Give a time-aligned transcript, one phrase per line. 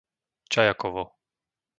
[0.51, 1.03] Čajakovo